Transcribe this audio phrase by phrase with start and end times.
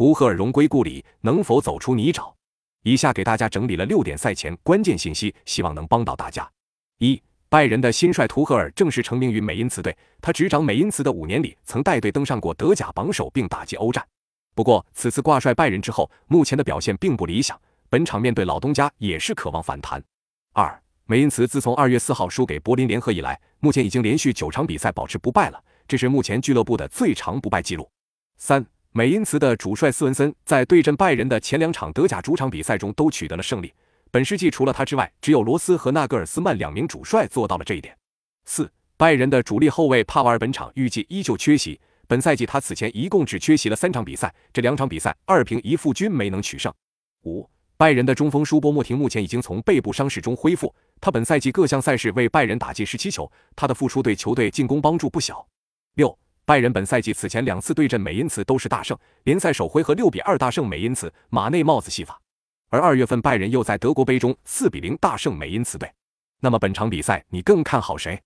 [0.00, 2.32] 图赫尔荣归故里，能否走出泥沼？
[2.84, 6.50] 以下给大家整理了六点赛前关键信息，希望能帮到大家。
[7.00, 14.02] 一、拜仁的新帅图赫尔正式成名于美因茨队，他执掌美因茨的五年里，曾带队登上过德甲榜首，并打击欧战。
[14.54, 17.60] 不过，此次挂帅拜仁之后，目前的表现并不理想。
[17.90, 20.02] 本场面对老东家，也是渴望反弹。
[20.54, 27.86] 二、美因茨自从二月四号输给柏林联合以来，目前已经连续九场比赛保持不败了，这是目前俱乐部的最长不败记录。
[28.38, 28.64] 三。
[28.92, 33.72] 美因茨的主帅斯文森在对阵拜仁的前两场德甲主场比赛中都取得了胜利。
[34.10, 37.96] 本世纪除了他之外，只有罗斯和纳格尔斯曼两名主帅做到了这一点。
[38.46, 41.80] 四，拜仁的主力后卫帕瓦尔本场预计依旧缺席。
[42.08, 46.74] 本赛季他此前一共只缺席了三场比赛，这两场比赛二平一负均没能取胜。
[47.22, 55.46] 五，拜仁的中锋舒波莫廷目前已经从背部伤势中恢复，他本赛季各项赛事为拜仁打进十七球，他的复出对球队进攻帮助不小。
[55.94, 56.18] 六。
[56.50, 62.20] 拜仁本赛季此前两次对阵美因茨都是大胜，联赛首回合六比二大胜美因茨，马内帽子戏法。
[62.70, 65.88] 而二月份拜仁又在德国杯中四比零大胜美因茨队。
[66.40, 68.20] 那么本场比赛你更看好谁？